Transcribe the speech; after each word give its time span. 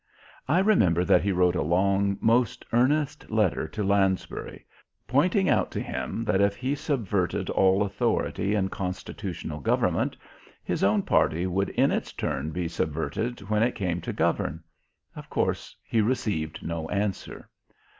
I 0.47 0.57
remember 0.57 1.05
that 1.05 1.21
he 1.21 1.31
wrote 1.31 1.55
a 1.55 1.61
long, 1.61 2.17
most 2.21 2.65
earnest 2.73 3.29
letter 3.29 3.67
to 3.67 3.83
Lansbury, 3.83 4.65
pointing 5.07 5.47
out 5.47 5.69
to 5.73 5.79
him 5.79 6.23
that 6.25 6.41
if 6.41 6.55
he 6.55 6.73
subverted 6.73 7.51
all 7.51 7.83
authority 7.83 8.55
and 8.55 8.71
constitutional 8.71 9.59
government 9.59 10.17
his 10.63 10.83
own 10.83 11.03
party 11.03 11.45
would 11.45 11.69
in 11.69 11.91
its 11.91 12.13
turn 12.13 12.49
be 12.49 12.67
subverted 12.67 13.41
when 13.41 13.61
it 13.61 13.75
came 13.75 14.01
to 14.01 14.11
govern. 14.11 14.63
Of 15.15 15.29
course, 15.29 15.75
he 15.83 16.01
received 16.01 16.63
no 16.63 16.89
answer. 16.89 17.47